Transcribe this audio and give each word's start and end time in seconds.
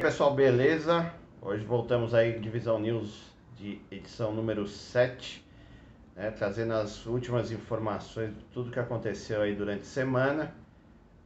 Pessoal, 0.00 0.34
beleza? 0.34 1.12
Hoje 1.40 1.64
voltamos 1.64 2.14
aí 2.14 2.38
Divisão 2.38 2.78
News 2.78 3.30
de 3.56 3.80
edição 3.90 4.32
número 4.32 4.66
7, 4.66 5.44
né, 6.16 6.30
trazendo 6.30 6.72
as 6.72 7.04
últimas 7.06 7.52
informações 7.52 8.34
de 8.34 8.42
tudo 8.52 8.70
que 8.70 8.80
aconteceu 8.80 9.42
aí 9.42 9.54
durante 9.54 9.82
a 9.82 9.84
semana, 9.84 10.54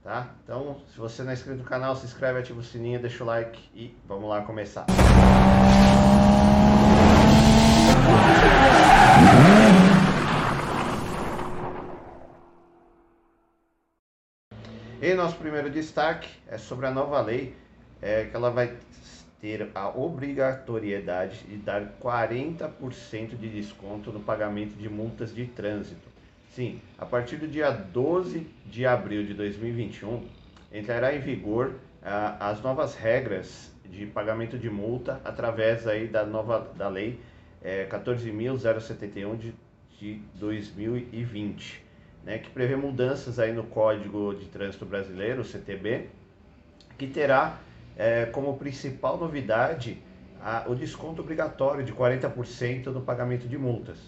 tá? 0.03 0.35
Então, 0.43 0.81
se 0.89 0.99
você 0.99 1.23
não 1.23 1.31
é 1.31 1.35
inscrito 1.35 1.59
no 1.59 1.65
canal, 1.65 1.95
se 1.95 2.07
inscreve, 2.07 2.41
ativa 2.41 2.59
o 2.59 2.63
sininho, 2.63 3.01
deixa 3.01 3.23
o 3.23 3.27
like 3.27 3.59
e 3.75 3.97
vamos 4.07 4.29
lá 4.29 4.43
começar. 4.43 4.87
E 15.01 15.15
nosso 15.15 15.37
primeiro 15.37 15.71
destaque 15.71 16.29
é 16.49 16.59
sobre 16.59 16.87
a 16.87 16.91
nova 16.91 17.21
lei, 17.21 17.55
é, 18.01 18.25
que 18.25 18.37
ela 18.37 18.51
vai 18.51 18.77
ter 19.41 19.69
a 19.75 19.89
obrigatoriedade 19.89 21.45
de 21.47 21.57
dar 21.57 21.97
40% 22.03 23.37
de 23.37 23.49
desconto 23.49 24.11
no 24.11 24.21
pagamento 24.21 24.77
de 24.77 24.89
multas 24.89 25.35
de 25.35 25.47
trânsito. 25.47 26.09
Sim, 26.55 26.81
a 26.99 27.05
partir 27.05 27.37
do 27.37 27.47
dia 27.47 27.71
12 27.71 28.47
de 28.65 28.87
abril 28.87 29.25
de 29.25 29.35
2021, 29.35 30.25
entrará 30.73 31.15
em 31.15 31.21
vigor 31.21 31.75
ah, 32.03 32.51
as 32.51 32.63
novas 32.63 32.95
regras 32.95 33.73
de 33.85 34.07
pagamento 34.07 34.59
de 34.59 34.71
multa 34.71 35.21
através 35.25 35.87
aí 35.87 36.09
da 36.09 36.25
nova 36.25 36.73
da 36.77 36.89
lei 36.89 37.21
é, 37.63 37.87
14.071 37.87 39.37
de, 39.37 39.55
de 39.99 40.21
2020 40.35 41.87
né, 42.27 42.39
que 42.39 42.51
prevê 42.51 42.75
mudanças 42.75 43.39
aí 43.39 43.53
no 43.53 43.63
Código 43.63 44.35
de 44.35 44.47
Trânsito 44.47 44.85
Brasileiro, 44.85 45.45
CTB, 45.45 46.09
que 46.99 47.07
terá 47.07 47.61
é, 47.97 48.27
como 48.27 48.57
principal 48.59 49.17
novidade 49.17 50.03
a, 50.41 50.65
o 50.69 50.75
desconto 50.75 51.23
obrigatório 51.23 51.85
de 51.85 51.93
40% 51.93 52.87
no 52.87 53.01
pagamento 53.01 53.49
de 53.49 53.57
multas. 53.57 53.99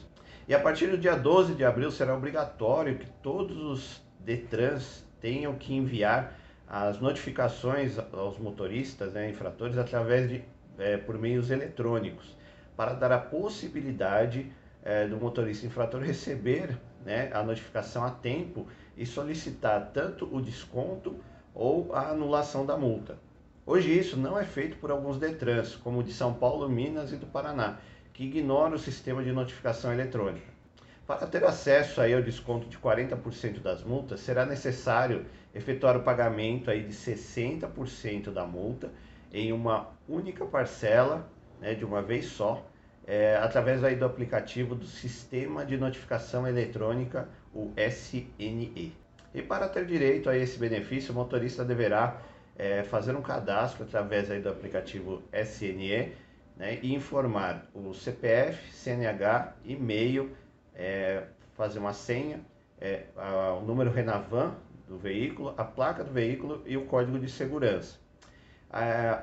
E 0.47 0.55
a 0.55 0.61
partir 0.61 0.87
do 0.87 0.97
dia 0.97 1.15
12 1.15 1.55
de 1.55 1.65
abril 1.65 1.91
será 1.91 2.15
obrigatório 2.15 2.97
que 2.97 3.07
todos 3.23 3.57
os 3.57 4.03
Detrans 4.21 5.05
tenham 5.21 5.55
que 5.55 5.75
enviar 5.75 6.35
as 6.67 7.01
notificações 7.01 7.99
aos 8.13 8.39
motoristas, 8.39 9.15
né, 9.15 9.31
infratores, 9.31 9.79
através 9.79 10.29
de 10.29 10.45
é, 10.79 10.97
por 10.97 11.19
meios 11.19 11.51
eletrônicos, 11.51 12.37
para 12.77 12.93
dar 12.93 13.11
a 13.11 13.19
possibilidade 13.19 14.53
é, 14.85 15.07
do 15.07 15.17
motorista 15.17 15.67
infrator 15.67 16.01
receber 16.01 16.79
né, 17.05 17.31
a 17.33 17.43
notificação 17.43 18.05
a 18.05 18.11
tempo 18.11 18.67
e 18.97 19.05
solicitar 19.05 19.91
tanto 19.93 20.29
o 20.35 20.41
desconto 20.41 21.17
ou 21.55 21.95
a 21.95 22.11
anulação 22.11 22.65
da 22.65 22.77
multa. 22.77 23.19
Hoje 23.71 23.99
isso 23.99 24.17
não 24.17 24.39
é 24.39 24.47
feito 24.47 24.79
por 24.79 24.91
alguns 24.91 25.19
Detrans, 25.19 25.77
como 25.77 25.99
o 25.99 26.03
de 26.03 26.11
São 26.11 26.33
Paulo, 26.33 26.67
Minas 26.71 27.13
e 27.13 27.17
do 27.17 27.27
Paraná, 27.27 27.77
que 28.15 28.25
ignoram 28.25 28.77
o 28.77 28.79
sistema 28.79 29.23
de 29.23 29.31
notificação 29.31 29.93
eletrônica. 29.93 30.47
Para 31.07 31.27
ter 31.27 31.45
acesso 31.45 32.01
aí 32.01 32.15
ao 32.15 32.23
desconto 32.23 32.67
de 32.67 32.79
40% 32.79 33.61
das 33.61 33.85
multas, 33.85 34.21
será 34.21 34.47
necessário 34.47 35.27
efetuar 35.55 35.99
o 35.99 36.03
pagamento 36.03 36.71
aí 36.71 36.83
de 36.83 36.95
60% 36.95 38.31
da 38.33 38.47
multa 38.47 38.91
em 39.31 39.53
uma 39.53 39.91
única 40.09 40.47
parcela, 40.47 41.31
né, 41.61 41.75
de 41.75 41.85
uma 41.85 42.01
vez 42.01 42.25
só, 42.25 42.67
é, 43.07 43.37
através 43.37 43.85
aí 43.85 43.97
do 43.97 44.07
aplicativo 44.07 44.75
do 44.75 44.87
Sistema 44.87 45.63
de 45.67 45.77
Notificação 45.77 46.49
Eletrônica, 46.49 47.29
o 47.53 47.71
SNE. 47.77 48.97
E 49.35 49.43
para 49.43 49.69
ter 49.69 49.85
direito 49.85 50.31
a 50.31 50.37
esse 50.39 50.59
benefício, 50.59 51.13
o 51.13 51.15
motorista 51.15 51.63
deverá 51.63 52.19
é, 52.59 52.83
fazer 52.83 53.15
um 53.15 53.23
cadastro 53.23 53.85
através 53.85 54.29
aí 54.31 54.41
do 54.41 54.49
aplicativo 54.49 55.23
SNE 55.33 56.13
né, 56.57 56.81
e 56.83 56.93
informar 56.93 57.65
o 57.73 57.95
CPF, 57.95 58.73
CNH, 58.73 59.55
e-mail, 59.65 60.37
é, 60.75 61.23
fazer 61.57 61.79
uma 61.79 61.93
senha, 61.93 62.41
é, 62.81 63.05
a, 63.17 63.55
o 63.55 63.65
número 63.65 63.93
Renavan 63.93 64.55
do 64.89 64.99
veículo, 64.99 65.55
a 65.57 65.65
placa 65.65 66.03
do 66.03 66.13
veículo 66.13 66.63
e 66.67 66.77
o 66.77 66.85
código 66.87 67.19
de 67.19 67.31
segurança. 67.31 67.97
É, 68.73 69.19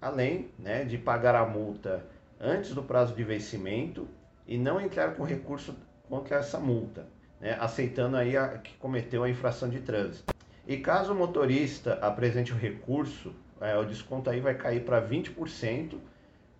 além 0.00 0.50
né, 0.58 0.84
de 0.84 0.98
pagar 0.98 1.36
a 1.36 1.46
multa 1.46 2.04
antes 2.40 2.74
do 2.74 2.82
prazo 2.82 3.14
de 3.14 3.22
vencimento 3.22 4.08
e 4.46 4.58
não 4.58 4.80
entrar 4.80 5.14
com 5.14 5.22
recurso 5.22 5.76
contra 6.08 6.38
essa 6.38 6.58
multa, 6.58 7.06
né, 7.40 7.56
aceitando 7.60 8.16
aí 8.16 8.36
a, 8.36 8.58
que 8.58 8.74
cometeu 8.74 9.22
a 9.22 9.30
infração 9.30 9.68
de 9.68 9.80
trânsito. 9.80 10.31
E 10.66 10.76
caso 10.76 11.12
o 11.12 11.16
motorista 11.16 11.94
apresente 11.94 12.52
o 12.52 12.56
recurso, 12.56 13.34
é, 13.60 13.76
o 13.76 13.84
desconto 13.84 14.30
aí 14.30 14.40
vai 14.40 14.54
cair 14.54 14.84
para 14.84 15.02
20%, 15.02 15.98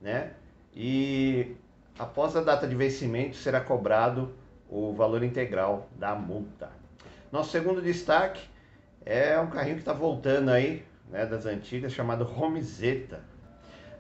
né? 0.01 0.33
E 0.75 1.55
após 1.99 2.35
a 2.37 2.41
data 2.41 2.67
de 2.67 2.75
vencimento 2.75 3.37
será 3.37 3.61
cobrado 3.61 4.33
o 4.69 4.93
valor 4.93 5.23
integral 5.23 5.89
da 5.97 6.15
multa. 6.15 6.71
Nosso 7.31 7.51
segundo 7.51 7.81
destaque 7.81 8.43
é 9.05 9.39
um 9.39 9.49
carrinho 9.49 9.77
que 9.77 9.83
está 9.83 9.93
voltando 9.93 10.51
aí, 10.51 10.85
né, 11.09 11.27
das 11.27 11.47
antigas, 11.47 11.93
chamado 11.93 12.25
Romizeta. 12.25 13.21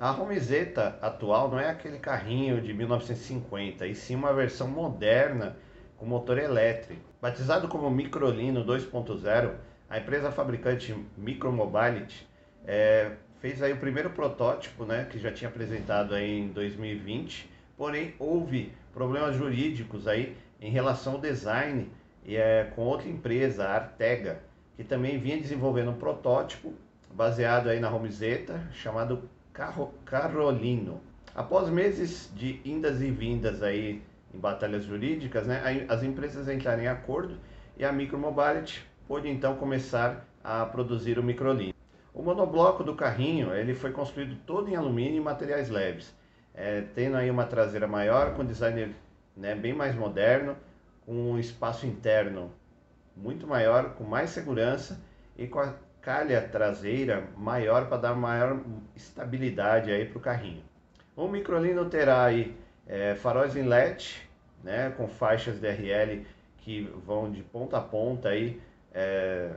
A 0.00 0.10
Romizeta 0.10 0.98
atual 1.00 1.48
não 1.50 1.60
é 1.60 1.68
aquele 1.70 1.98
carrinho 1.98 2.60
de 2.60 2.72
1950, 2.74 3.86
e 3.86 3.94
sim 3.94 4.16
uma 4.16 4.32
versão 4.32 4.66
moderna 4.66 5.56
com 5.96 6.06
motor 6.06 6.38
elétrico. 6.38 7.02
Batizado 7.20 7.68
como 7.68 7.88
Microlino 7.88 8.64
2.0, 8.64 9.52
a 9.92 9.98
empresa 9.98 10.32
fabricante 10.32 10.96
Micromobility 11.18 12.26
é, 12.64 13.10
fez 13.42 13.62
aí 13.62 13.74
o 13.74 13.76
primeiro 13.76 14.08
protótipo, 14.08 14.86
né, 14.86 15.06
que 15.10 15.18
já 15.18 15.30
tinha 15.30 15.50
apresentado 15.50 16.14
aí 16.14 16.38
em 16.38 16.48
2020, 16.48 17.46
porém 17.76 18.14
houve 18.18 18.72
problemas 18.94 19.36
jurídicos 19.36 20.08
aí 20.08 20.34
em 20.58 20.70
relação 20.70 21.12
ao 21.12 21.20
design 21.20 21.90
e 22.24 22.36
é, 22.36 22.72
com 22.74 22.84
outra 22.84 23.06
empresa, 23.06 23.66
a 23.66 23.74
Artega, 23.74 24.40
que 24.78 24.82
também 24.82 25.18
vinha 25.18 25.36
desenvolvendo 25.36 25.90
um 25.90 25.98
protótipo 25.98 26.72
baseado 27.12 27.68
aí 27.68 27.78
na 27.78 27.90
Romizeta, 27.90 28.66
chamado 28.72 29.28
Carro, 29.52 29.92
Carolino. 30.06 31.02
Após 31.34 31.68
meses 31.68 32.32
de 32.34 32.62
indas 32.64 33.02
e 33.02 33.10
vindas 33.10 33.62
aí 33.62 34.00
em 34.32 34.38
batalhas 34.38 34.84
jurídicas, 34.84 35.46
né, 35.46 35.86
as 35.86 36.02
empresas 36.02 36.48
entraram 36.48 36.82
em 36.82 36.88
acordo 36.88 37.36
e 37.76 37.84
a 37.84 37.92
Micromobility 37.92 38.90
pôde 39.06 39.28
então 39.28 39.56
começar 39.56 40.26
a 40.42 40.64
produzir 40.66 41.18
o 41.18 41.22
microlino. 41.22 41.74
O 42.14 42.22
monobloco 42.22 42.84
do 42.84 42.94
carrinho 42.94 43.54
ele 43.54 43.74
foi 43.74 43.90
construído 43.90 44.36
todo 44.46 44.68
em 44.68 44.76
alumínio 44.76 45.16
e 45.16 45.20
materiais 45.20 45.70
leves, 45.70 46.14
é, 46.54 46.82
tendo 46.94 47.16
aí 47.16 47.30
uma 47.30 47.46
traseira 47.46 47.86
maior, 47.86 48.34
com 48.34 48.44
design 48.44 48.94
né, 49.36 49.54
bem 49.54 49.72
mais 49.72 49.94
moderno, 49.94 50.56
com 51.06 51.12
um 51.12 51.38
espaço 51.38 51.86
interno 51.86 52.52
muito 53.16 53.46
maior, 53.46 53.94
com 53.94 54.04
mais 54.04 54.30
segurança 54.30 55.00
e 55.36 55.46
com 55.46 55.58
a 55.58 55.74
calha 56.00 56.42
traseira 56.42 57.28
maior 57.36 57.86
para 57.86 57.96
dar 57.96 58.14
maior 58.14 58.60
estabilidade 58.94 59.90
aí 59.90 60.04
para 60.04 60.18
o 60.18 60.20
carrinho. 60.20 60.62
O 61.14 61.28
Microlino 61.28 61.88
terá 61.88 62.24
aí 62.24 62.56
é, 62.86 63.14
faróis 63.14 63.56
em 63.56 63.62
LED, 63.62 64.28
né, 64.62 64.90
com 64.96 65.06
faixas 65.06 65.60
DRL 65.60 66.24
que 66.58 66.82
vão 67.04 67.30
de 67.30 67.42
ponta 67.42 67.78
a 67.78 67.80
ponta 67.80 68.28
aí 68.28 68.60
é, 68.92 69.50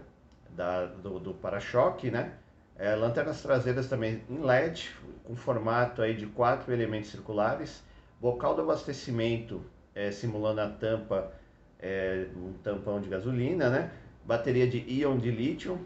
da, 0.50 0.86
do, 0.86 1.20
do 1.20 1.34
para-choque, 1.34 2.10
né? 2.10 2.34
É, 2.78 2.94
lanternas 2.96 3.42
traseiras 3.42 3.88
também 3.88 4.22
em 4.30 4.40
LED, 4.40 4.92
com 5.24 5.36
formato 5.36 6.02
aí 6.02 6.14
de 6.14 6.26
quatro 6.26 6.74
elementos 6.74 7.10
circulares, 7.10 7.84
bocal 8.20 8.54
do 8.54 8.62
abastecimento 8.62 9.64
é, 9.94 10.12
simulando 10.12 10.62
a 10.62 10.68
tampa, 10.68 11.32
é, 11.80 12.28
um 12.36 12.54
tampão 12.62 13.00
de 13.00 13.08
gasolina, 13.08 13.70
né? 13.70 13.92
Bateria 14.26 14.68
de 14.68 14.80
íon 14.92 15.18
de 15.18 15.32
lítio, 15.32 15.80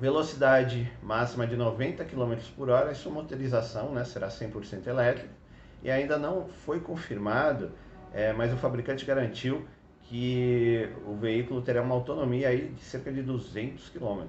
velocidade 0.00 0.90
máxima 1.02 1.46
de 1.46 1.56
90 1.56 2.04
km 2.04 2.34
por 2.56 2.70
hora 2.70 2.92
e 2.92 2.94
sua 2.94 3.12
motorização 3.12 3.92
né, 3.92 4.04
será 4.04 4.28
100% 4.28 4.86
elétrica. 4.86 5.28
E 5.82 5.90
ainda 5.90 6.16
não 6.16 6.48
foi 6.48 6.80
confirmado, 6.80 7.72
é, 8.12 8.32
mas 8.32 8.52
o 8.52 8.56
fabricante 8.56 9.04
garantiu 9.04 9.66
que 10.08 10.88
o 11.06 11.14
veículo 11.14 11.60
terá 11.60 11.82
uma 11.82 11.94
autonomia 11.94 12.48
aí 12.48 12.68
de 12.68 12.82
cerca 12.82 13.12
de 13.12 13.22
200 13.22 13.90
km. 13.90 14.26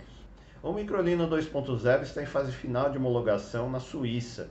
O 0.61 0.73
Microlino 0.73 1.27
2.0 1.29 2.03
está 2.03 2.21
em 2.21 2.25
fase 2.25 2.51
final 2.51 2.89
de 2.89 2.97
homologação 2.97 3.69
na 3.69 3.79
Suíça 3.79 4.49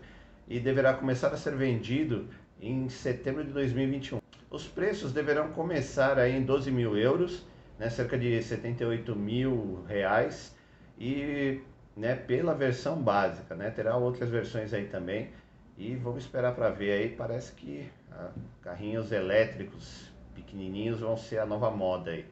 e 0.49 0.59
deverá 0.59 0.95
começar 0.95 1.29
a 1.29 1.37
ser 1.37 1.55
vendido 1.55 2.27
em 2.61 2.89
setembro 2.89 3.45
de 3.45 3.53
2021. 3.53 4.21
Os 4.51 4.67
preços 4.67 5.13
deverão 5.13 5.51
começar 5.53 6.19
aí 6.19 6.35
em 6.35 6.43
12 6.43 6.71
mil 6.71 6.97
euros, 6.97 7.45
né, 7.79 7.91
cerca 7.91 8.17
de 8.17 8.43
78 8.43 9.15
mil 9.15 9.85
reais, 9.87 10.57
e 10.99 11.61
né, 11.95 12.17
pela 12.17 12.55
versão 12.55 12.97
básica, 12.97 13.55
né, 13.55 13.71
terá 13.71 13.99
outras 13.99 14.31
versões 14.31 14.73
aí 14.73 14.87
também. 14.87 15.29
E 15.77 15.95
vamos 15.95 16.25
esperar 16.25 16.55
para 16.55 16.71
ver 16.71 16.93
aí, 16.93 17.09
parece 17.11 17.53
que 17.53 17.87
ah, 18.11 18.31
carrinhos 18.63 19.13
elétricos 19.13 20.11
pequenininhos 20.38 21.00
vão 21.00 21.17
ser 21.17 21.38
a 21.38 21.46
nova 21.46 21.70
moda 21.70 22.11
aí. 22.11 22.25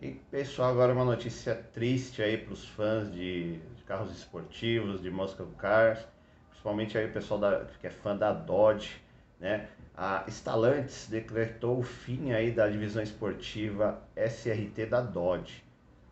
E 0.00 0.10
pessoal, 0.30 0.70
agora 0.70 0.92
uma 0.92 1.04
notícia 1.04 1.54
triste 1.54 2.22
aí 2.22 2.36
para 2.36 2.52
os 2.52 2.66
fãs 2.66 3.12
de, 3.12 3.58
de, 3.58 3.82
carros 3.86 4.10
esportivos, 4.16 5.00
de 5.00 5.10
muscle 5.10 5.46
cars. 5.58 6.04
principalmente 6.50 6.98
aí 6.98 7.06
o 7.06 7.12
pessoal 7.12 7.40
da, 7.40 7.64
que 7.80 7.86
é 7.86 7.90
fã 7.90 8.16
da 8.16 8.32
Dodge, 8.32 9.00
né? 9.38 9.68
A 9.96 10.24
Stellantis 10.28 11.06
decretou 11.08 11.78
o 11.78 11.82
fim 11.82 12.32
aí 12.32 12.50
da 12.50 12.68
divisão 12.68 13.02
esportiva 13.02 14.02
SRT 14.16 14.86
da 14.86 15.00
Dodge, 15.00 15.62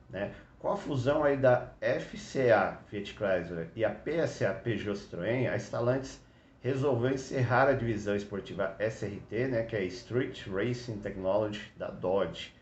né? 0.09 0.33
Com 0.59 0.71
a 0.71 0.77
fusão 0.77 1.25
aí 1.25 1.37
da 1.37 1.73
FCA 1.81 2.79
Fiat 2.87 3.15
Chrysler 3.15 3.69
e 3.75 3.85
a 3.85 3.91
PSA 3.91 4.55
Peugeot 4.55 4.97
Citroën, 4.97 5.51
a 5.51 5.59
Stellantis 5.59 6.21
resolveu 6.63 7.11
encerrar 7.11 7.69
a 7.69 7.73
divisão 7.73 8.15
esportiva 8.15 8.77
SRT, 8.79 9.49
né, 9.49 9.63
que 9.65 9.75
é 9.75 9.85
Street 9.85 10.47
Racing 10.47 10.99
Technology 10.99 11.73
da 11.77 11.91
Dodge. 11.91 12.55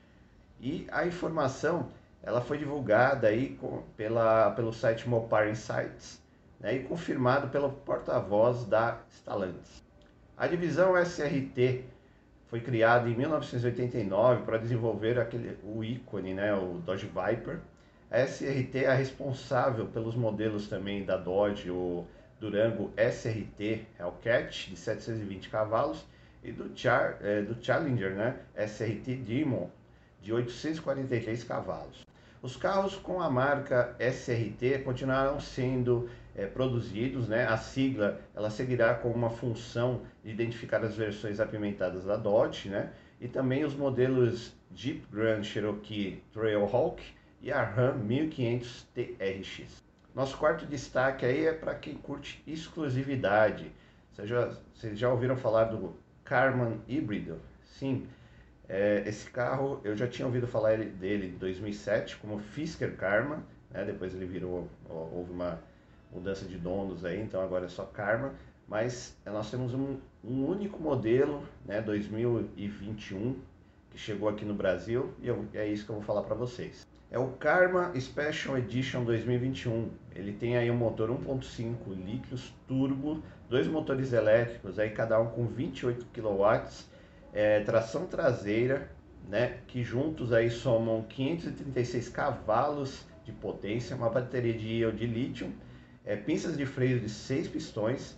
E 0.61 0.87
a 0.91 1.07
informação 1.07 1.89
ela 2.23 2.41
foi 2.41 2.59
divulgada 2.59 3.29
aí 3.29 3.57
com, 3.61 3.83
pela, 3.97 4.51
pelo 4.53 4.73
site 4.73 5.09
Mopar 5.09 5.49
Insights 5.49 6.21
né, 6.59 6.77
e 6.77 6.83
confirmado 6.85 7.49
pelo 7.49 7.71
porta-voz 7.71 8.65
da 8.65 8.99
Stellantis. 9.11 9.83
A 10.37 10.47
divisão 10.47 10.97
SRT 10.97 11.85
foi 12.49 12.61
criada 12.61 13.09
em 13.09 13.15
1989 13.15 14.43
para 14.43 14.59
desenvolver 14.59 15.19
aquele, 15.19 15.59
o 15.63 15.85
ícone, 15.85 16.35
né, 16.35 16.55
o 16.55 16.79
Dodge 16.85 17.07
Viper. 17.07 17.61
A 18.11 18.27
SRT 18.27 18.85
é 18.85 18.95
responsável 18.95 19.87
pelos 19.87 20.17
modelos 20.17 20.67
também 20.69 21.05
da 21.05 21.17
Dodge, 21.17 21.71
o 21.71 22.07
Durango 22.41 22.91
SRT 22.97 23.87
Hellcat 23.99 24.71
de 24.71 24.77
720 24.77 25.51
cavalos 25.51 26.07
e 26.43 26.51
do, 26.51 26.71
Char, 26.75 27.19
é, 27.21 27.43
do 27.43 27.63
Challenger 27.63 28.15
né, 28.15 28.37
SRT 28.57 29.17
Demon 29.17 29.69
de 30.23 30.33
843 30.33 31.45
cavalos. 31.45 32.07
Os 32.43 32.57
carros 32.57 32.97
com 32.97 33.21
a 33.21 33.29
marca 33.29 33.95
SRT 33.99 34.83
continuarão 34.85 35.39
sendo 35.39 36.09
é, 36.35 36.47
produzidos, 36.47 37.29
né? 37.29 37.47
A 37.47 37.59
sigla 37.59 38.19
ela 38.35 38.49
seguirá 38.49 38.95
com 38.95 39.11
uma 39.11 39.29
função 39.29 40.03
de 40.25 40.31
identificar 40.31 40.83
as 40.83 40.97
versões 40.97 41.39
apimentadas 41.39 42.07
da 42.07 42.17
Dodge, 42.17 42.71
né? 42.71 42.91
E 43.21 43.29
também 43.29 43.63
os 43.63 43.75
modelos 43.75 44.55
Jeep 44.75 45.05
Grand 45.13 45.43
Cherokee 45.43 46.23
Trailhawk 46.33 47.03
e 47.43 47.53
a 47.53 47.63
Ram 47.63 47.99
1500 47.99 48.87
TRX. 48.95 49.90
Nosso 50.21 50.37
quarto 50.37 50.67
destaque 50.67 51.25
aí 51.25 51.47
é 51.47 51.53
para 51.55 51.75
quem 51.75 51.95
curte 51.95 52.43
exclusividade. 52.47 53.73
Vocês 54.13 54.29
já, 54.29 54.55
vocês 54.75 54.99
já 54.99 55.09
ouviram 55.09 55.35
falar 55.35 55.65
do 55.65 55.97
Carman 56.23 56.79
híbrido? 56.87 57.39
Sim, 57.65 58.07
é, 58.69 59.03
esse 59.07 59.31
carro, 59.31 59.81
eu 59.83 59.97
já 59.97 60.07
tinha 60.07 60.27
ouvido 60.27 60.47
falar 60.47 60.77
dele 60.77 61.29
em 61.29 61.39
2007 61.39 62.19
como 62.19 62.39
Fisker 62.39 62.97
Karma, 62.97 63.43
né? 63.71 63.83
depois 63.83 64.15
ele 64.15 64.27
virou, 64.27 64.69
houve 64.91 65.33
uma 65.33 65.59
mudança 66.13 66.45
de 66.45 66.59
donos 66.59 67.03
aí, 67.03 67.19
então 67.19 67.41
agora 67.41 67.65
é 67.65 67.69
só 67.71 67.87
Karma, 67.87 68.35
mas 68.69 69.17
é, 69.25 69.31
nós 69.31 69.51
temos 69.51 69.73
um, 69.73 69.97
um 70.23 70.45
único 70.45 70.83
modelo, 70.83 71.43
né, 71.65 71.81
2021, 71.81 73.41
que 73.91 73.97
chegou 73.97 74.29
aqui 74.29 74.45
no 74.45 74.53
Brasil 74.53 75.15
e 75.23 75.29
eu, 75.29 75.47
é 75.55 75.67
isso 75.67 75.87
que 75.87 75.91
eu 75.91 75.97
vou 75.97 76.05
falar 76.05 76.25
para 76.25 76.35
vocês. 76.35 76.90
É 77.13 77.19
o 77.19 77.27
Karma 77.27 77.93
Special 78.01 78.57
Edition 78.57 79.03
2021. 79.03 79.91
Ele 80.15 80.33
tem 80.33 80.57
aí 80.57 80.71
um 80.71 80.77
motor 80.77 81.11
1.5 81.11 81.77
litros 81.93 82.55
turbo, 82.69 83.21
dois 83.49 83.67
motores 83.67 84.13
elétricos, 84.13 84.79
aí 84.79 84.91
cada 84.91 85.21
um 85.21 85.27
com 85.27 85.45
28 85.45 86.07
kW 86.13 86.71
é, 87.33 87.61
tração 87.61 88.07
traseira, 88.07 88.89
né, 89.29 89.59
que 89.67 89.83
juntos 89.83 90.33
aí 90.33 90.51
somam 90.51 91.03
536 91.03 92.09
cavalos 92.11 93.05
de 93.25 93.33
potência, 93.33 93.97
uma 93.97 94.09
bateria 94.09 94.55
de 94.55 94.69
íon 94.69 94.95
de 94.95 95.07
lítio, 95.07 95.53
é, 96.05 96.15
pinças 96.15 96.57
de 96.57 96.65
freio 96.65 97.01
de 97.01 97.09
6 97.09 97.49
pistões, 97.49 98.17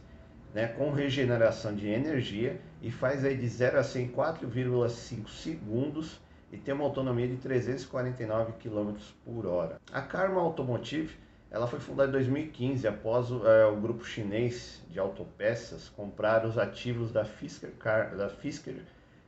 né, 0.52 0.66
com 0.66 0.90
regeneração 0.90 1.74
de 1.74 1.88
energia 1.88 2.60
e 2.82 2.90
faz 2.90 3.24
aí 3.24 3.38
de 3.38 3.48
0 3.48 3.78
a 3.78 3.82
100 3.82 4.08
4,5 4.08 5.28
segundos 5.30 6.20
e 6.52 6.58
tem 6.58 6.74
uma 6.74 6.84
autonomia 6.84 7.26
de 7.26 7.36
349 7.36 8.52
km 8.60 8.94
por 9.24 9.46
hora. 9.46 9.80
A 9.90 10.02
Karma 10.02 10.40
Automotive 10.40 11.16
ela 11.52 11.66
foi 11.66 11.80
fundada 11.80 12.08
em 12.08 12.12
2015 12.12 12.88
após 12.88 13.30
o, 13.30 13.46
é, 13.46 13.66
o 13.66 13.76
grupo 13.76 14.04
chinês 14.04 14.82
de 14.88 14.98
autopeças 14.98 15.90
comprar 15.90 16.46
os 16.46 16.56
ativos 16.56 17.12
da 17.12 17.26
Fisker, 17.26 17.72
Car, 17.78 18.16
da 18.16 18.30
Fisker 18.30 18.76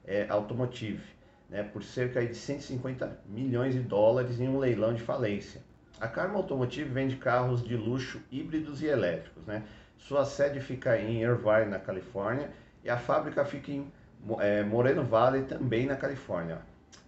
é, 0.06 0.26
Automotive, 0.30 1.04
né, 1.50 1.62
por 1.62 1.82
cerca 1.82 2.24
de 2.24 2.34
150 2.34 3.18
milhões 3.26 3.74
de 3.74 3.80
dólares 3.80 4.40
em 4.40 4.48
um 4.48 4.58
leilão 4.58 4.94
de 4.94 5.02
falência. 5.02 5.60
A 6.00 6.08
Karma 6.08 6.36
Automotive 6.36 6.88
vende 6.88 7.16
carros 7.16 7.62
de 7.62 7.76
luxo 7.76 8.20
híbridos 8.32 8.82
e 8.82 8.86
elétricos. 8.86 9.44
Né? 9.44 9.62
Sua 9.98 10.24
sede 10.24 10.60
fica 10.60 10.98
em 10.98 11.22
Irvine, 11.22 11.66
na 11.66 11.78
Califórnia, 11.78 12.50
e 12.82 12.88
a 12.88 12.96
fábrica 12.96 13.44
fica 13.44 13.70
em 13.70 13.92
é, 14.40 14.62
Moreno 14.62 15.04
Valley, 15.04 15.42
também 15.42 15.84
na 15.84 15.94
Califórnia, 15.94 16.58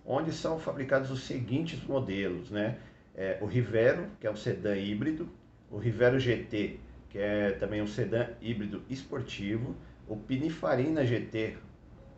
onde 0.06 0.32
são 0.32 0.58
fabricados 0.58 1.10
os 1.10 1.24
seguintes 1.24 1.82
modelos. 1.84 2.50
Né? 2.50 2.78
É, 3.14 3.38
o 3.40 3.46
Rivero, 3.46 4.06
que 4.20 4.26
é 4.26 4.30
um 4.30 4.36
sedã 4.36 4.76
híbrido, 4.76 5.28
o 5.70 5.78
Rivero 5.78 6.18
GT, 6.20 6.78
que 7.10 7.18
é 7.18 7.50
também 7.52 7.82
um 7.82 7.86
sedã 7.86 8.28
híbrido 8.40 8.82
esportivo, 8.88 9.74
o 10.06 10.16
Pininfarina 10.16 11.04
GT, 11.04 11.56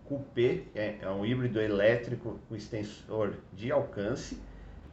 Coupé, 0.04 0.62
é, 0.74 0.96
é 1.00 1.08
um 1.08 1.24
híbrido 1.24 1.60
elétrico 1.60 2.38
com 2.48 2.56
extensor 2.56 3.34
de 3.52 3.70
alcance, 3.70 4.38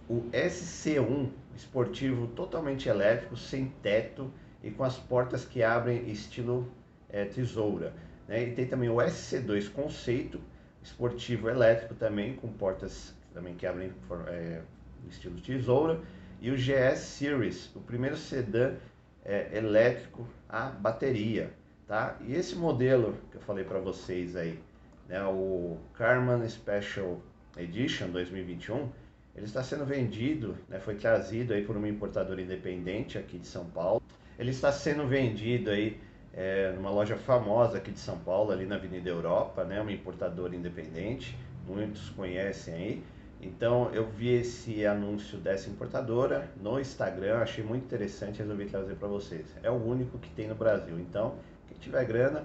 o 0.10 0.22
SC1 0.32 1.30
esportivo 1.56 2.28
totalmente 2.28 2.88
elétrico, 2.88 3.36
sem 3.36 3.68
teto 3.82 4.32
e 4.64 4.70
com 4.70 4.84
as 4.84 4.98
portas 4.98 5.46
que 5.46 5.64
abrem 5.64 6.10
estilo 6.10 6.70
é, 7.10 7.26
tesoura. 7.26 7.94
Né? 8.28 8.44
E 8.44 8.52
tem 8.52 8.68
também 8.68 8.90
o 8.90 8.96
SC2 8.96 9.72
conceito 9.72 10.40
esportivo 10.86 11.50
elétrico 11.50 11.96
também, 11.96 12.36
com 12.36 12.48
portas 12.48 13.14
também 13.34 13.56
que 13.56 13.66
abrem 13.66 13.92
é, 14.28 14.62
estilo 15.10 15.42
tesoura. 15.42 16.00
E 16.40 16.52
o 16.52 16.56
GS 16.56 17.00
Series, 17.00 17.76
o 17.76 17.80
primeiro 17.80 18.16
sedã 18.16 18.76
é, 19.24 19.58
elétrico 19.58 20.28
a 20.48 20.68
bateria. 20.68 21.52
Tá? 21.88 22.18
E 22.22 22.36
esse 22.36 22.56
modelo 22.56 23.18
que 23.32 23.38
eu 23.38 23.42
falei 23.42 23.64
para 23.64 23.80
vocês 23.80 24.36
aí, 24.36 24.60
né, 25.08 25.24
o 25.24 25.78
Carman 25.94 26.48
Special 26.48 27.20
Edition 27.58 28.10
2021, 28.10 28.90
ele 29.36 29.46
está 29.46 29.64
sendo 29.64 29.86
vendido, 29.86 30.56
né, 30.70 30.80
foi 30.80 30.96
trazido 30.96 31.54
aí 31.54 31.64
por 31.64 31.76
uma 31.76 31.88
importadora 31.88 32.42
independente 32.42 33.18
aqui 33.18 33.38
de 33.38 33.48
São 33.48 33.66
Paulo. 33.66 34.02
Ele 34.38 34.52
está 34.52 34.72
sendo 34.72 35.08
vendido 35.08 35.70
aí 35.70 36.00
é, 36.36 36.74
numa 36.74 36.90
loja 36.90 37.16
famosa 37.16 37.78
aqui 37.78 37.92
de 37.92 38.00
São 38.00 38.18
Paulo, 38.20 38.52
ali 38.52 38.66
na 38.66 38.76
Avenida 38.76 39.10
Europa, 39.10 39.64
né, 39.64 39.80
uma 39.80 39.92
importadora 39.92 40.54
independente, 40.54 41.38
muitos 41.66 42.10
conhecem 42.10 42.74
aí. 42.74 43.04
Então 43.42 43.90
eu 43.94 44.06
vi 44.08 44.30
esse 44.30 44.86
anúncio 44.86 45.38
dessa 45.38 45.70
importadora 45.70 46.50
no 46.62 46.80
Instagram, 46.80 47.38
achei 47.38 47.64
muito 47.64 47.86
interessante, 47.86 48.40
resolvi 48.40 48.66
trazer 48.66 48.96
para 48.96 49.08
vocês. 49.08 49.46
É 49.64 49.70
o 49.70 49.76
único 49.76 50.18
que 50.18 50.30
tem 50.32 50.48
no 50.48 50.56
Brasil. 50.56 51.00
Então, 51.00 51.36
quem 51.68 51.78
tiver 51.78 52.04
grana, 52.06 52.44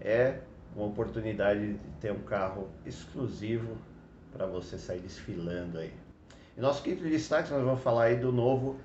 é 0.00 0.40
uma 0.76 0.86
oportunidade 0.86 1.74
de 1.74 1.78
ter 2.00 2.12
um 2.12 2.20
carro 2.20 2.68
exclusivo 2.84 3.76
para 4.32 4.46
você 4.46 4.78
sair 4.78 5.00
desfilando 5.00 5.78
aí. 5.78 5.92
E 6.56 6.60
nosso 6.60 6.82
quinto 6.82 7.02
destaque, 7.04 7.50
nós 7.50 7.64
vamos 7.64 7.82
falar 7.82 8.04
aí 8.04 8.16
do 8.16 8.32
novo 8.32 8.76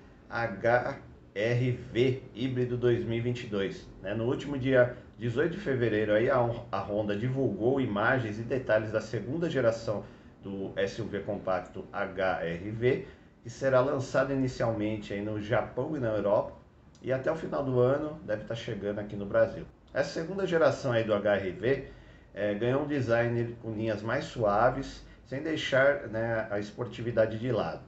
HRV 1.36 2.24
híbrido 2.34 2.78
2022. 2.78 3.86
Né? 4.02 4.14
No 4.14 4.24
último 4.24 4.58
dia 4.58 4.96
18 5.20 5.52
de 5.52 5.60
fevereiro, 5.60 6.14
aí 6.14 6.30
a, 6.30 6.40
Honda 6.40 7.14
divulgou 7.14 7.82
imagens 7.82 8.40
e 8.40 8.44
detalhes 8.44 8.92
da 8.92 9.02
segunda 9.02 9.50
geração 9.50 10.06
do 10.42 10.74
SUV 10.88 11.20
compacto 11.22 11.86
HRV, 11.92 13.06
que 13.44 13.50
será 13.50 13.82
lançado 13.82 14.32
inicialmente 14.32 15.14
aí 15.14 15.22
no 15.22 15.42
Japão 15.42 15.98
e 15.98 16.00
na 16.00 16.10
Europa, 16.10 16.54
e 17.02 17.12
até 17.12 17.30
o 17.30 17.36
final 17.36 17.64
do 17.64 17.80
ano 17.80 18.18
deve 18.26 18.44
estar 18.44 18.56
chegando 18.56 19.00
aqui 19.00 19.16
no 19.18 19.26
Brasil. 19.26 19.66
Essa 19.94 20.22
segunda 20.22 20.48
geração 20.48 20.94
aí 20.94 21.04
do 21.04 21.14
HRV 21.14 21.88
é, 22.34 22.54
ganhou 22.54 22.84
um 22.84 22.88
design 22.88 23.56
com 23.62 23.72
linhas 23.72 24.02
mais 24.02 24.26
suaves, 24.26 25.06
sem 25.26 25.42
deixar 25.42 26.08
né, 26.08 26.48
a 26.50 26.60
esportividade 26.60 27.38
de 27.40 27.52
lado. 27.52 27.82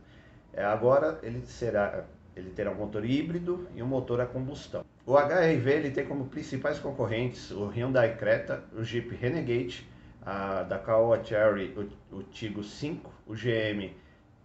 É, 0.53 0.63
agora 0.65 1.19
ele 1.21 1.45
será, 1.45 2.05
ele 2.37 2.51
terá 2.51 2.71
um 2.71 2.75
motor 2.75 3.03
híbrido 3.03 3.67
e 3.75 3.81
um 3.81 3.87
motor 3.87 4.21
a 4.21 4.25
combustão. 4.25 4.85
O 5.05 5.17
HRV 5.17 5.71
ele 5.71 5.91
tem 5.91 6.05
como 6.05 6.27
principais 6.27 6.77
concorrentes 6.77 7.49
o 7.49 7.65
Hyundai 7.67 8.15
Creta, 8.15 8.63
o 8.73 8.83
Jeep 8.83 9.15
Renegade, 9.15 9.87
a 10.21 10.63
da 10.63 10.79
Cherry, 11.23 11.73
o, 12.11 12.17
o 12.17 12.23
Tigo 12.23 12.63
5, 12.63 13.11
o 13.25 13.33
GM 13.33 13.91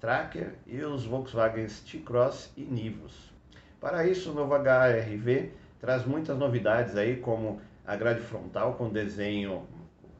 Tracker 0.00 0.54
e 0.66 0.80
os 0.80 1.04
Volkswagen 1.04 1.66
T-Cross 1.66 2.52
e 2.56 2.62
Nivus. 2.62 3.32
Para 3.80 4.06
isso, 4.06 4.30
o 4.30 4.34
novo 4.34 4.54
HRV 4.54 5.50
traz 5.80 6.06
muitas 6.06 6.38
novidades 6.38 6.96
aí, 6.96 7.16
como 7.16 7.60
a 7.84 7.94
grade 7.96 8.20
frontal 8.20 8.74
com 8.74 8.88
desenho 8.88 9.66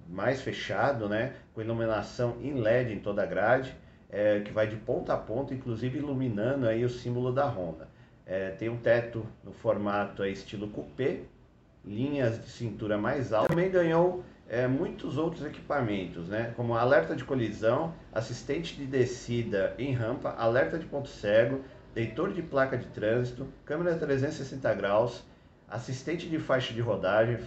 mais 0.09 0.43
fechado, 0.43 1.09
né, 1.09 1.33
com 1.55 1.63
iluminação 1.63 2.37
em 2.43 2.55
LED 2.55 2.93
em 2.93 2.99
toda 2.99 3.23
a 3.23 3.27
grade, 3.27 3.75
é, 4.13 4.41
que 4.41 4.53
vai 4.53 4.67
de 4.67 4.77
ponta 4.77 5.15
a 5.15 5.17
ponta, 5.17 5.55
inclusive 5.55 5.99
iluminando 5.99 6.69
aí 6.69 6.85
o 6.85 6.91
símbolo 6.91 7.33
da 7.33 7.47
Honda. 7.47 7.89
É, 8.27 8.51
tem 8.51 8.69
um 8.69 8.77
teto 8.77 9.27
no 9.43 9.53
formato 9.53 10.23
aí, 10.23 10.33
estilo 10.33 10.69
coupé, 10.69 11.21
linhas 11.83 12.39
de 12.41 12.49
cintura 12.49 12.99
mais 12.99 13.33
altas. 13.33 13.49
Também 13.49 13.71
ganhou 13.71 14.23
é, 14.49 14.69
muitos 14.69 15.17
outros 15.17 15.45
equipamentos, 15.45 16.29
né? 16.29 16.53
como 16.55 16.75
alerta 16.75 17.17
de 17.17 17.25
colisão, 17.25 17.95
assistente 18.13 18.77
de 18.77 18.85
descida 18.85 19.75
em 19.79 19.93
rampa, 19.93 20.31
alerta 20.31 20.79
de 20.79 20.85
ponto 20.85 21.09
cego, 21.09 21.61
leitor 21.97 22.33
de 22.33 22.43
placa 22.43 22.77
de 22.77 22.87
trânsito, 22.89 23.49
câmera 23.65 23.97
360 23.97 24.75
graus, 24.75 25.25
assistente 25.69 26.29
de 26.29 26.39
faixa 26.39 26.75
de 26.75 26.81
rodagem, 26.81 27.39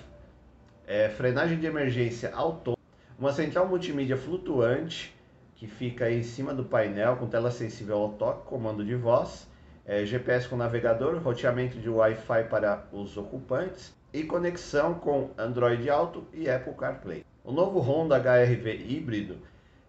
é, 0.87 1.09
frenagem 1.09 1.59
de 1.59 1.67
emergência 1.67 2.31
autônoma, 2.33 2.75
uma 3.17 3.31
central 3.31 3.67
multimídia 3.67 4.17
flutuante 4.17 5.15
que 5.55 5.67
fica 5.67 6.11
em 6.11 6.21
cima 6.21 6.53
do 6.53 6.63
painel 6.63 7.15
com 7.17 7.27
tela 7.27 7.49
sensível 7.49 7.97
ao 7.97 8.09
toque, 8.13 8.45
comando 8.47 8.83
de 8.83 8.95
voz, 8.95 9.47
é, 9.85 10.05
GPS 10.05 10.47
com 10.47 10.57
navegador, 10.57 11.21
roteamento 11.21 11.77
de 11.77 11.89
Wi-Fi 11.89 12.43
para 12.49 12.85
os 12.91 13.17
ocupantes 13.17 13.93
e 14.13 14.23
conexão 14.23 14.95
com 14.95 15.31
Android 15.37 15.89
Auto 15.89 16.25
e 16.33 16.49
Apple 16.49 16.73
CarPlay. 16.73 17.25
O 17.43 17.51
novo 17.51 17.79
Honda 17.79 18.17
HRV 18.17 18.85
híbrido 18.87 19.37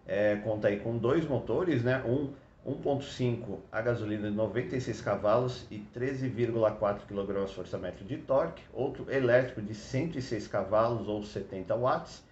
é, 0.05 0.35
conta 0.37 0.67
aí 0.67 0.79
com 0.79 0.97
dois 0.97 1.27
motores, 1.27 1.83
né? 1.83 2.03
um 2.05 2.31
1.5 2.67 3.59
a 3.71 3.81
gasolina 3.81 4.29
de 4.29 4.35
96 4.35 5.01
cavalos 5.01 5.65
e 5.71 5.79
13,4 5.95 6.99
kgfm 7.07 8.05
de 8.05 8.17
torque, 8.17 8.61
outro 8.73 9.09
elétrico 9.09 9.61
de 9.61 9.73
106 9.73 10.47
cavalos 10.47 11.07
ou 11.07 11.23
70 11.23 11.73
watts, 11.75 12.23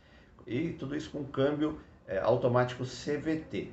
e 0.45 0.71
tudo 0.71 0.93
isso 0.93 1.09
com 1.09 1.23
câmbio 1.23 1.79
é, 2.07 2.19
automático 2.19 2.83
CVT. 2.83 3.69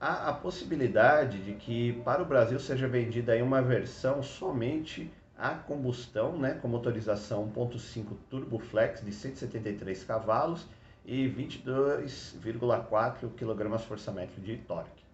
Há 0.00 0.28
a 0.28 0.32
possibilidade 0.32 1.42
de 1.42 1.54
que 1.54 1.94
para 2.04 2.22
o 2.22 2.26
Brasil 2.26 2.60
seja 2.60 2.86
vendida 2.86 3.32
aí 3.32 3.42
uma 3.42 3.60
versão 3.60 4.22
somente 4.22 5.10
a 5.36 5.50
combustão, 5.50 6.36
né, 6.36 6.56
com 6.60 6.68
motorização 6.68 7.50
1.5 7.54 8.06
Turbo 8.28 8.58
Flex 8.58 9.04
de 9.04 9.12
173 9.12 10.02
cavalos 10.04 10.66
e 11.06 11.28
22,4 11.28 13.28
kgfm 13.36 14.42
de 14.42 14.56
torque. 14.58 15.04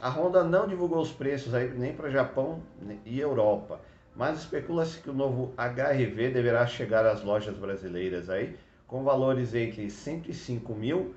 A 0.00 0.08
Honda 0.08 0.42
não 0.42 0.66
divulgou 0.66 1.00
os 1.00 1.12
preços 1.12 1.54
aí 1.54 1.72
nem 1.76 1.92
para 1.92 2.10
Japão 2.10 2.60
e 3.04 3.20
Europa, 3.20 3.80
mas 4.16 4.38
especula-se 4.38 4.98
que 4.98 5.10
o 5.10 5.14
novo 5.14 5.54
HRV 5.56 6.30
deverá 6.30 6.66
chegar 6.66 7.06
às 7.06 7.22
lojas 7.22 7.56
brasileiras 7.56 8.28
aí 8.28 8.56
com 8.86 9.04
valores 9.04 9.54
entre 9.54 9.88
105 9.88 10.74
mil 10.74 11.14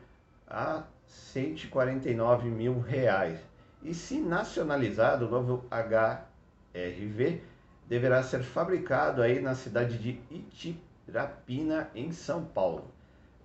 a 0.54 0.84
149 1.08 2.48
mil 2.48 2.80
reais. 2.80 3.40
E 3.82 3.94
se 3.94 4.20
nacionalizado, 4.20 5.26
o 5.26 5.30
novo 5.30 5.66
HRV 5.70 7.42
deverá 7.88 8.24
ser 8.24 8.44
fabricado 8.44 9.22
aí 9.22 9.42
na 9.42 9.56
cidade 9.56 9.98
de 9.98 10.22
Itirapina, 10.32 11.90
em 11.94 12.12
São 12.12 12.46
Paulo. 12.46 12.86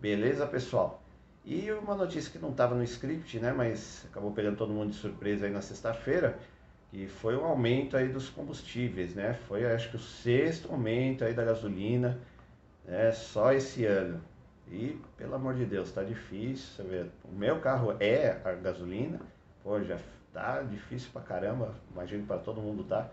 Beleza, 0.00 0.46
pessoal? 0.46 1.02
E 1.44 1.72
uma 1.72 1.94
notícia 1.94 2.30
que 2.30 2.38
não 2.38 2.50
estava 2.50 2.74
no 2.74 2.84
script, 2.84 3.40
né, 3.40 3.52
mas 3.52 4.04
acabou 4.10 4.30
pegando 4.32 4.56
todo 4.56 4.72
mundo 4.72 4.90
de 4.90 4.96
surpresa 4.96 5.46
aí 5.46 5.52
na 5.52 5.62
sexta-feira, 5.62 6.38
que 6.90 7.08
foi 7.08 7.34
o 7.36 7.42
um 7.42 7.46
aumento 7.46 7.96
aí 7.96 8.08
dos 8.08 8.28
combustíveis, 8.28 9.14
né? 9.14 9.34
Foi 9.48 9.64
acho 9.66 9.90
que 9.90 9.96
o 9.96 10.00
sexto 10.00 10.70
aumento 10.70 11.24
aí 11.24 11.32
da 11.34 11.44
gasolina, 11.44 12.18
né, 12.84 13.10
só 13.12 13.52
esse 13.52 13.84
ano. 13.86 14.20
E 14.70 15.00
pelo 15.16 15.34
amor 15.34 15.54
de 15.54 15.64
Deus, 15.64 15.90
tá 15.92 16.02
difícil, 16.02 16.66
você 16.66 16.82
vê. 16.82 17.06
O 17.25 17.34
meu 17.34 17.60
carro 17.60 17.96
é 17.98 18.40
a 18.44 18.52
gasolina, 18.52 19.20
pô, 19.62 19.82
já 19.82 19.98
tá 20.32 20.62
difícil 20.62 21.10
pra 21.12 21.22
caramba, 21.22 21.75
imagino 21.90 22.26
para 22.26 22.38
todo 22.38 22.60
mundo 22.60 22.84
tá. 22.84 23.08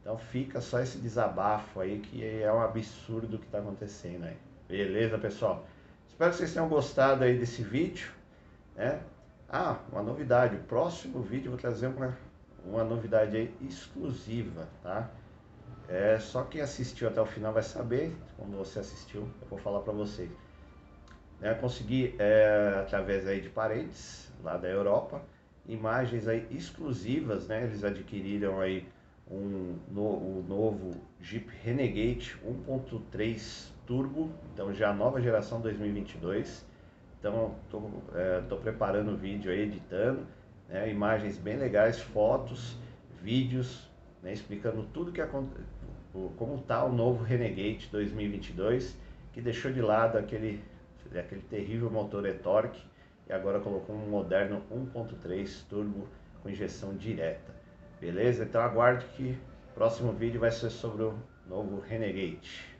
Então 0.00 0.18
fica 0.18 0.60
só 0.60 0.80
esse 0.80 0.98
desabafo 0.98 1.80
aí 1.80 1.98
que 1.98 2.24
é 2.24 2.52
um 2.52 2.60
absurdo 2.60 3.36
o 3.36 3.38
que 3.38 3.46
tá 3.46 3.58
acontecendo 3.58 4.24
aí. 4.24 4.36
Beleza, 4.68 5.18
pessoal? 5.18 5.66
Espero 6.08 6.30
que 6.30 6.36
vocês 6.36 6.52
tenham 6.52 6.68
gostado 6.68 7.24
aí 7.24 7.38
desse 7.38 7.62
vídeo. 7.62 8.10
Né? 8.76 9.00
Ah, 9.48 9.78
uma 9.90 10.02
novidade. 10.02 10.56
O 10.56 10.62
próximo 10.64 11.22
vídeo 11.22 11.46
eu 11.46 11.52
vou 11.52 11.60
trazer 11.60 11.86
uma, 11.86 12.16
uma 12.64 12.84
novidade 12.84 13.36
aí 13.36 13.54
exclusiva, 13.62 14.68
tá? 14.82 15.10
É, 15.88 16.18
só 16.18 16.42
quem 16.44 16.60
assistiu 16.60 17.08
até 17.08 17.20
o 17.20 17.26
final 17.26 17.52
vai 17.52 17.62
saber. 17.62 18.14
Quando 18.36 18.56
você 18.56 18.80
assistiu, 18.80 19.22
eu 19.22 19.48
vou 19.48 19.58
falar 19.58 19.80
para 19.80 19.92
vocês. 19.92 20.30
É, 21.42 21.52
consegui, 21.54 22.14
é, 22.18 22.80
através 22.80 23.26
aí 23.26 23.40
de 23.40 23.48
parentes 23.48 24.32
lá 24.42 24.56
da 24.56 24.68
Europa, 24.68 25.22
imagens 25.68 26.26
aí 26.26 26.46
exclusivas, 26.50 27.48
né? 27.48 27.64
Eles 27.64 27.84
adquiriram 27.84 28.60
aí 28.60 28.86
um, 29.30 29.76
no, 29.90 30.02
o 30.02 30.44
novo 30.48 31.00
Jeep 31.20 31.50
Renegade 31.62 32.36
1.3 32.46 33.72
Turbo, 33.86 34.30
então 34.52 34.72
já 34.72 34.92
nova 34.92 35.20
geração 35.20 35.60
2022. 35.60 36.64
Então 37.18 37.54
estou 37.64 37.90
é, 38.14 38.42
tô 38.48 38.56
preparando 38.56 39.12
o 39.12 39.16
vídeo 39.16 39.50
aí, 39.50 39.60
editando, 39.60 40.26
né, 40.68 40.90
imagens 40.90 41.38
bem 41.38 41.56
legais, 41.56 42.00
fotos, 42.00 42.76
vídeos, 43.22 43.88
né, 44.22 44.32
explicando 44.32 44.82
tudo 44.92 45.10
que 45.10 45.20
aconteceu, 45.20 45.64
como 46.36 46.56
está 46.56 46.84
o 46.84 46.92
novo 46.92 47.24
Renegade 47.24 47.88
2022, 47.90 48.96
que 49.32 49.40
deixou 49.40 49.72
de 49.72 49.80
lado 49.80 50.18
aquele, 50.18 50.62
aquele 51.20 51.42
terrível 51.42 51.90
motor 51.90 52.26
e-torque 52.26 52.82
e 53.28 53.32
agora 53.32 53.60
colocou 53.60 53.94
um 53.94 54.08
moderno 54.08 54.62
1.3 54.70 55.64
turbo 55.68 56.08
com 56.42 56.50
injeção 56.50 56.94
direta. 56.94 57.54
Beleza? 58.00 58.44
Então 58.44 58.60
aguarde 58.60 59.06
que 59.16 59.38
o 59.70 59.74
próximo 59.74 60.12
vídeo 60.12 60.40
vai 60.40 60.50
ser 60.50 60.70
sobre 60.70 61.04
o 61.04 61.14
novo 61.46 61.80
Renegade. 61.80 62.74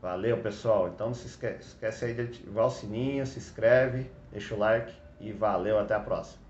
Valeu, 0.00 0.38
pessoal. 0.38 0.88
Então 0.88 1.08
não 1.08 1.14
se 1.14 1.26
esquece, 1.26 1.68
esquece 1.68 2.04
aí 2.04 2.14
de 2.14 2.22
ativar 2.22 2.66
o 2.66 2.70
sininho, 2.70 3.26
se 3.26 3.38
inscreve, 3.38 4.10
deixa 4.30 4.54
o 4.54 4.58
like 4.58 4.94
e 5.20 5.32
valeu, 5.32 5.78
até 5.78 5.94
a 5.94 6.00
próxima. 6.00 6.45